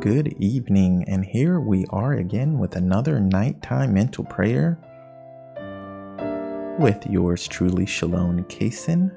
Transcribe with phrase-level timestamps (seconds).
[0.00, 4.78] Good evening, and here we are again with another nighttime mental prayer
[6.78, 9.10] with yours truly, Shalom Kaysen.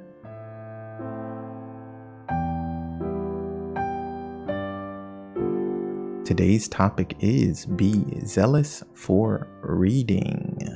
[6.26, 10.73] Today's topic is Be Zealous for Reading.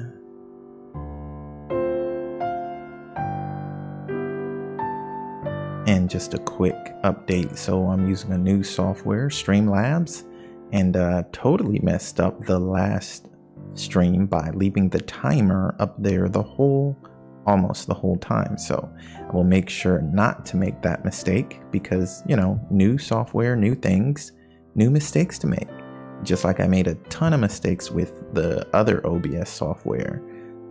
[6.08, 7.58] Just a quick update.
[7.58, 10.24] So I'm using a new software, Streamlabs,
[10.72, 13.28] and uh, totally messed up the last
[13.74, 16.98] stream by leaving the timer up there the whole,
[17.46, 18.58] almost the whole time.
[18.58, 18.90] So
[19.20, 23.76] I will make sure not to make that mistake because, you know, new software, new
[23.76, 24.32] things,
[24.76, 25.68] new mistakes to make.
[26.24, 30.22] Just like I made a ton of mistakes with the other OBS software.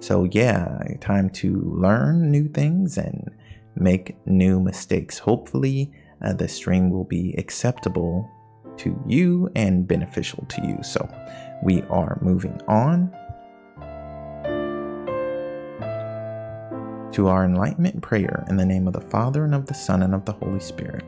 [0.00, 3.30] So yeah, time to learn new things and
[3.76, 5.18] make new mistakes.
[5.18, 8.28] Hopefully, uh, the stream will be acceptable
[8.78, 10.82] to you and beneficial to you.
[10.82, 11.08] So,
[11.62, 13.10] we are moving on
[17.12, 20.14] to our enlightenment prayer in the name of the Father and of the Son and
[20.14, 21.04] of the Holy Spirit.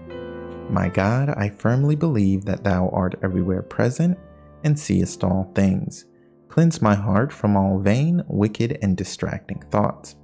[0.70, 4.18] My God, I firmly believe that Thou art everywhere present
[4.64, 6.06] and seest all things.
[6.48, 10.16] Cleanse my heart from all vain, wicked, and distracting thoughts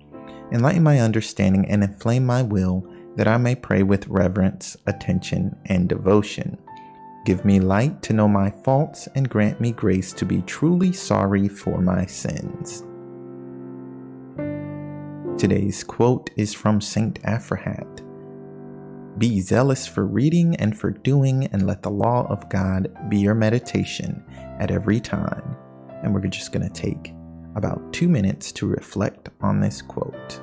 [0.53, 5.89] enlighten my understanding, and inflame my will, that I may pray with reverence, attention, and
[5.89, 6.59] devotion.
[7.25, 11.48] Give me light to know my faults, and grant me grace to be truly sorry
[11.48, 12.84] for my sins.
[15.39, 18.03] Today's quote is from Saint Aphrahat.
[19.19, 23.34] Be zealous for reading and for doing, and let the law of God be your
[23.34, 24.22] meditation
[24.59, 25.56] at every time.
[26.03, 27.13] And we're just going to take
[27.55, 30.41] about two minutes to reflect on this quote.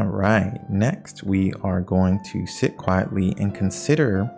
[0.00, 4.30] All right, next we are going to sit quietly and consider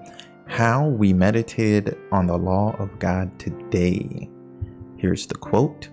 [0.49, 4.29] how we meditated on the law of God today.
[4.97, 5.89] Here's the quote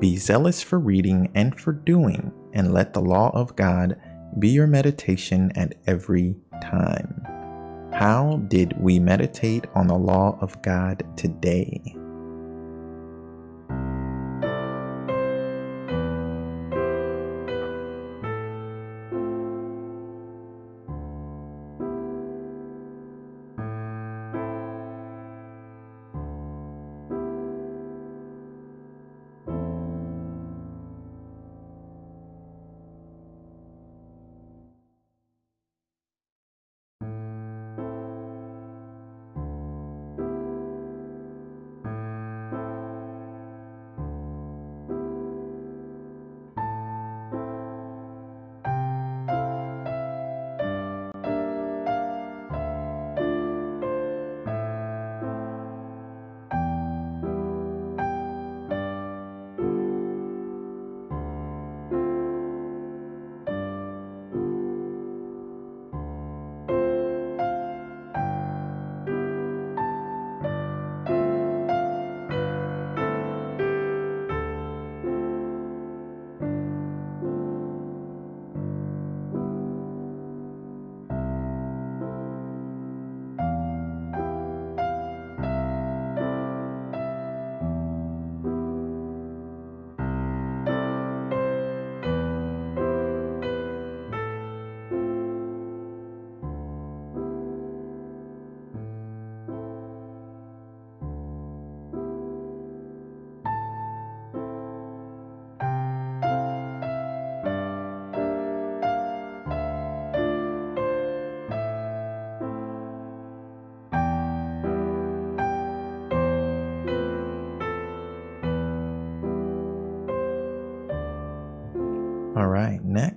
[0.00, 3.98] Be zealous for reading and for doing, and let the law of God
[4.38, 7.26] be your meditation at every time.
[7.90, 11.96] How did we meditate on the law of God today?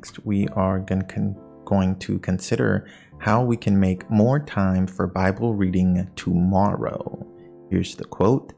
[0.08, 2.88] Next we are going to consider
[3.20, 7.28] how we can make more time for Bible reading tomorrow.
[7.70, 8.54] Here's the quote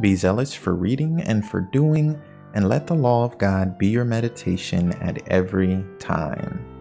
[0.00, 2.20] Be zealous for reading and for doing,
[2.54, 6.77] and let the law of God be your meditation at every time.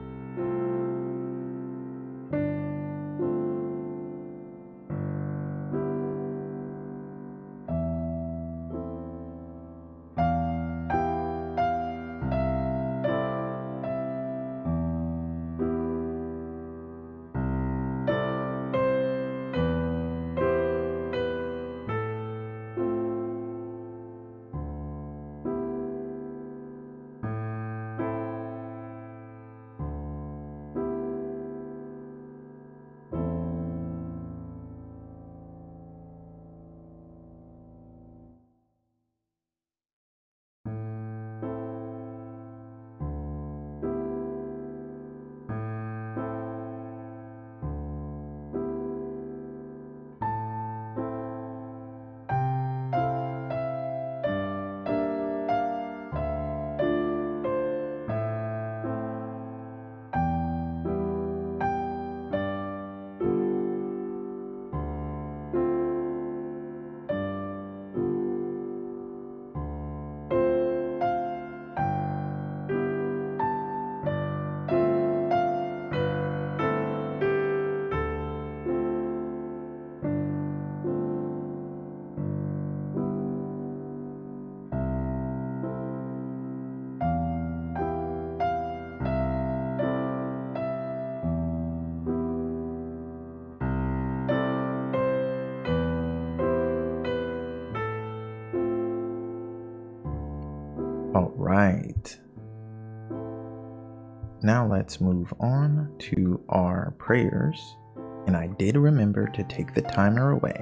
[104.69, 107.78] Let's move on to our prayers.
[108.25, 110.62] And I did remember to take the timer away.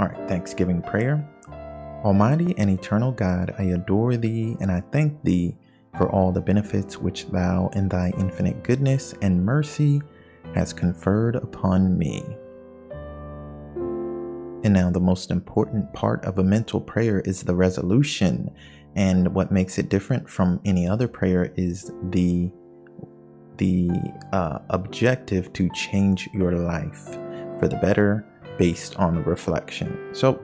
[0.00, 1.24] All right, Thanksgiving prayer.
[2.04, 5.56] Almighty and eternal God, I adore thee and I thank thee
[5.96, 10.02] for all the benefits which thou in thy infinite goodness and mercy
[10.56, 12.24] has conferred upon me.
[14.64, 18.50] And now, the most important part of a mental prayer is the resolution
[18.96, 22.50] and what makes it different from any other prayer is the
[23.58, 23.90] the
[24.32, 27.04] uh, objective to change your life
[27.58, 28.26] for the better
[28.58, 29.98] based on reflection.
[30.12, 30.40] So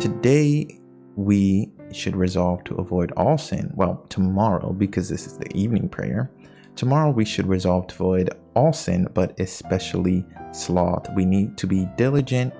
[0.00, 0.80] today
[1.16, 3.70] we should resolve to avoid all sin.
[3.74, 6.30] Well, tomorrow, because this is the evening prayer,
[6.76, 11.08] tomorrow we should resolve to avoid all sin, but especially sloth.
[11.14, 12.52] We need to be diligent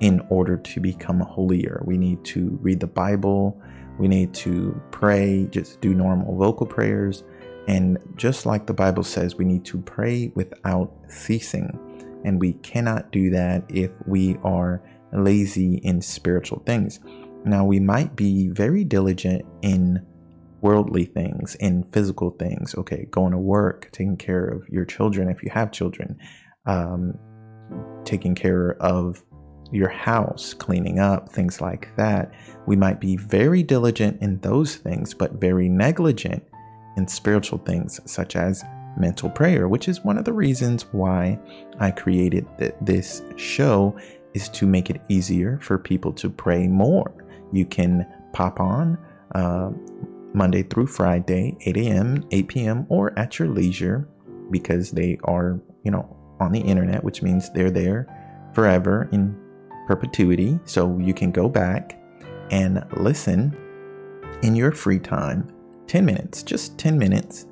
[0.00, 1.82] in order to become holier.
[1.86, 3.58] We need to read the Bible
[3.98, 7.24] we need to pray, just do normal vocal prayers.
[7.66, 11.78] And just like the Bible says, we need to pray without ceasing.
[12.24, 14.82] And we cannot do that if we are
[15.12, 17.00] lazy in spiritual things.
[17.44, 20.04] Now, we might be very diligent in
[20.60, 22.74] worldly things, in physical things.
[22.76, 26.18] Okay, going to work, taking care of your children if you have children,
[26.66, 27.14] um,
[28.04, 29.22] taking care of
[29.72, 32.32] your house, cleaning up, things like that.
[32.66, 36.42] We might be very diligent in those things, but very negligent
[36.96, 38.64] in spiritual things such as
[38.96, 41.38] mental prayer, which is one of the reasons why
[41.78, 43.96] I created th- this show
[44.34, 47.12] is to make it easier for people to pray more.
[47.52, 48.98] You can pop on
[49.34, 49.70] uh,
[50.32, 54.08] Monday through Friday, 8 a.m., 8 p.m., or at your leisure
[54.50, 58.06] because they are, you know, on the internet, which means they're there
[58.54, 59.36] forever in
[59.86, 60.58] perpetuity.
[60.64, 61.98] So you can go back
[62.50, 63.56] and listen
[64.42, 65.48] in your free time
[65.86, 67.46] 10 minutes, just 10 minutes,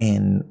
[0.00, 0.44] and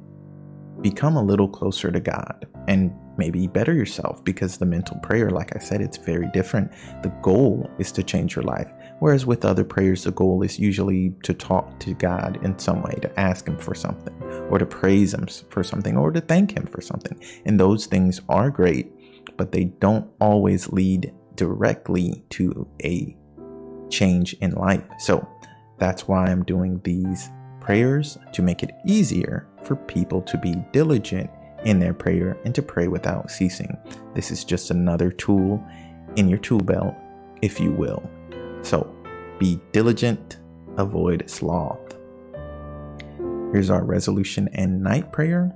[0.82, 5.56] become a little closer to God and maybe better yourself because the mental prayer, like
[5.56, 6.72] I said, it's very different.
[7.02, 8.72] The goal is to change your life.
[9.00, 12.96] Whereas with other prayers, the goal is usually to talk to God in some way,
[13.02, 14.14] to ask Him for something,
[14.50, 17.20] or to praise Him for something, or to thank Him for something.
[17.46, 18.92] And those things are great,
[19.38, 23.16] but they don't always lead directly to a
[23.90, 24.84] change in life.
[25.00, 25.28] So
[25.78, 27.30] that's why I'm doing these
[27.60, 31.30] prayers to make it easier for people to be diligent
[31.66, 33.78] in their prayer and to pray without ceasing.
[34.14, 35.64] This is just another tool
[36.16, 36.96] in your tool belt,
[37.42, 38.08] if you will.
[38.62, 38.94] So
[39.40, 40.38] be diligent,
[40.78, 41.98] avoid sloth.
[43.52, 45.54] Here's our resolution and night prayer.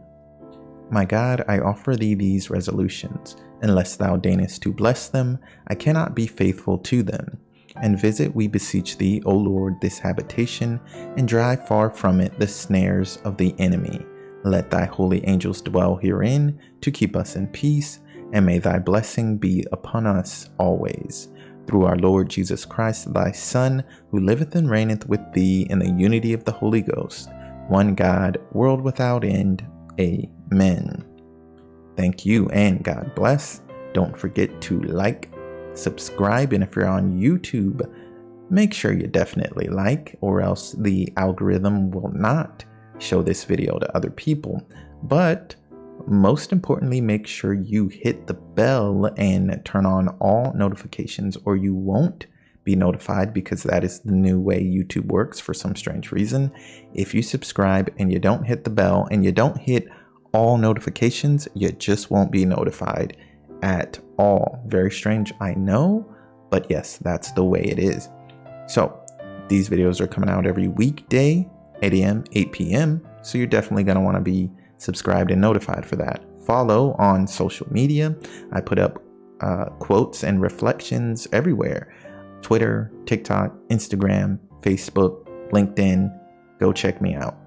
[0.89, 5.37] My God, I offer thee these resolutions Unless thou deignest to bless them,
[5.67, 7.37] I cannot be faithful to them.
[7.77, 10.79] And visit, we beseech thee, O Lord, this habitation,
[11.17, 14.05] and drive far from it the snares of the enemy.
[14.43, 17.99] Let thy holy angels dwell herein to keep us in peace,
[18.33, 21.29] and may thy blessing be upon us always.
[21.67, 25.91] Through our Lord Jesus Christ, thy Son, who liveth and reigneth with thee in the
[25.91, 27.29] unity of the Holy Ghost,
[27.67, 29.65] one God, world without end.
[29.99, 31.05] Amen.
[31.95, 33.61] Thank you and God bless.
[33.93, 35.30] Don't forget to like,
[35.73, 37.81] subscribe, and if you're on YouTube,
[38.49, 42.65] make sure you definitely like, or else the algorithm will not
[42.99, 44.61] show this video to other people.
[45.03, 45.55] But
[46.07, 51.73] most importantly, make sure you hit the bell and turn on all notifications, or you
[51.73, 52.27] won't
[52.63, 56.51] be notified because that is the new way YouTube works for some strange reason.
[56.93, 59.87] If you subscribe and you don't hit the bell and you don't hit
[60.33, 63.17] all notifications, you just won't be notified
[63.61, 64.63] at all.
[64.67, 66.05] Very strange, I know,
[66.49, 68.09] but yes, that's the way it is.
[68.67, 68.97] So,
[69.47, 71.47] these videos are coming out every weekday,
[71.81, 73.07] 8 a.m., 8 p.m.
[73.21, 76.23] So, you're definitely going to want to be subscribed and notified for that.
[76.45, 78.15] Follow on social media.
[78.51, 79.01] I put up
[79.41, 81.93] uh, quotes and reflections everywhere
[82.41, 86.11] Twitter, TikTok, Instagram, Facebook, LinkedIn.
[86.59, 87.37] Go check me out.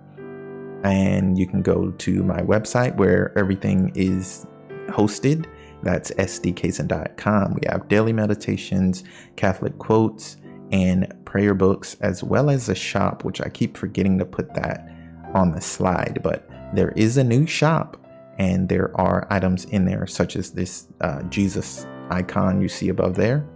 [0.84, 4.46] And you can go to my website where everything is
[4.88, 5.46] hosted.
[5.84, 7.54] That's sdkaysen.com.
[7.54, 9.04] We have daily meditations,
[9.36, 10.38] Catholic quotes,
[10.72, 14.88] and prayer books, as well as a shop, which I keep forgetting to put that
[15.34, 16.20] on the slide.
[16.22, 17.98] But there is a new shop,
[18.38, 23.14] and there are items in there, such as this uh, Jesus icon you see above
[23.14, 23.46] there.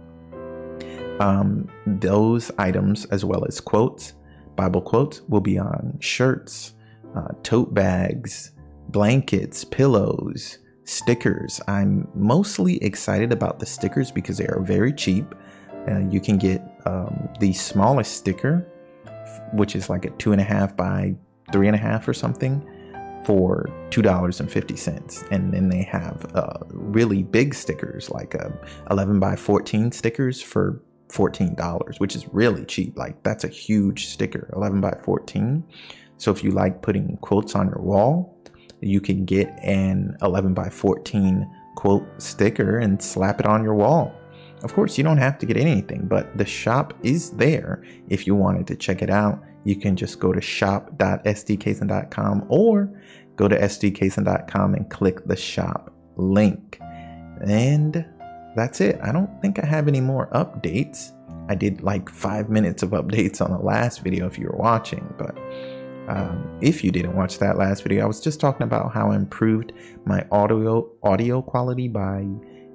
[1.19, 4.13] Um, those items, as well as quotes,
[4.55, 6.73] Bible quotes, will be on shirts,
[7.15, 8.51] uh, tote bags,
[8.89, 11.61] blankets, pillows, stickers.
[11.67, 15.35] I'm mostly excited about the stickers because they are very cheap.
[15.87, 18.67] Uh, you can get um, the smallest sticker,
[19.53, 21.15] which is like a two and a half by
[21.51, 22.67] three and a half or something,
[23.23, 25.23] for two dollars and fifty cents.
[25.29, 28.51] And then they have uh, really big stickers, like a
[28.89, 32.97] 11 by 14 stickers for $14, which is really cheap.
[32.97, 35.63] Like that's a huge sticker, 11 by 14.
[36.17, 38.38] So if you like putting quotes on your wall,
[38.81, 44.13] you can get an 11 by 14 quote sticker and slap it on your wall.
[44.63, 47.81] Of course, you don't have to get anything, but the shop is there.
[48.09, 53.01] If you wanted to check it out, you can just go to shop.sdkaysen.com or
[53.37, 56.77] go to sdkaysen.com and click the shop link.
[56.81, 58.05] And
[58.55, 58.99] that's it.
[59.01, 61.13] I don't think I have any more updates.
[61.47, 65.13] I did like five minutes of updates on the last video if you were watching,
[65.17, 65.37] but
[66.09, 69.15] um, if you didn't watch that last video, I was just talking about how I
[69.15, 69.73] improved
[70.05, 72.27] my audio audio quality by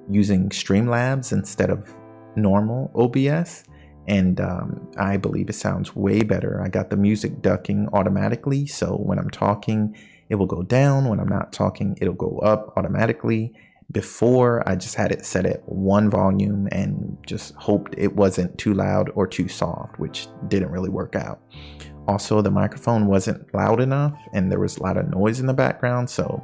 [0.09, 1.89] using Streamlabs instead of
[2.35, 3.65] normal OBS.
[4.07, 6.61] And um, I believe it sounds way better.
[6.63, 8.67] I got the music ducking automatically.
[8.67, 9.97] So when I'm talking,
[10.29, 11.09] it will go down.
[11.09, 13.53] When I'm not talking, it'll go up automatically.
[13.91, 18.73] Before, I just had it set at one volume and just hoped it wasn't too
[18.73, 21.39] loud or too soft, which didn't really work out.
[22.07, 25.53] Also, the microphone wasn't loud enough and there was a lot of noise in the
[25.53, 26.09] background.
[26.09, 26.43] So,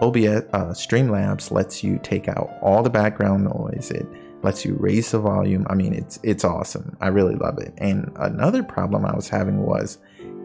[0.00, 3.90] OBS uh, Streamlabs lets you take out all the background noise.
[3.90, 4.06] It
[4.42, 5.66] lets you raise the volume.
[5.70, 6.96] I mean, it's it's awesome.
[7.00, 7.72] I really love it.
[7.78, 9.98] And another problem I was having was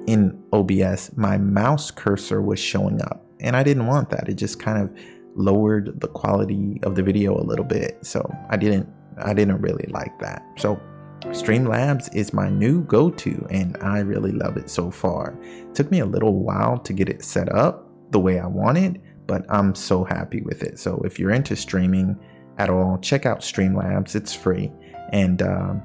[0.05, 4.29] in OBS, my mouse cursor was showing up, and I didn't want that.
[4.29, 4.89] It just kind of
[5.35, 7.97] lowered the quality of the video a little bit.
[8.05, 10.43] So I didn't I didn't really like that.
[10.57, 10.79] So
[11.21, 15.37] Streamlabs is my new go-to and I really love it so far.
[15.41, 19.01] It took me a little while to get it set up the way I wanted,
[19.25, 20.79] but I'm so happy with it.
[20.79, 22.17] So if you're into streaming
[22.57, 24.15] at all, check out Streamlabs.
[24.15, 24.71] It's free.
[25.11, 25.81] And um,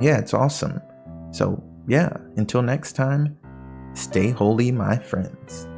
[0.00, 0.80] yeah, it's awesome.
[1.32, 3.36] So yeah, until next time,
[3.94, 5.68] stay holy, my friends.